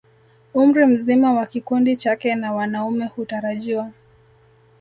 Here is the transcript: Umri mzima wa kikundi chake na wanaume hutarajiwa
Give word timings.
Umri 0.61 0.85
mzima 0.85 1.33
wa 1.33 1.45
kikundi 1.45 1.97
chake 1.97 2.35
na 2.35 2.53
wanaume 2.53 3.05
hutarajiwa 3.05 3.91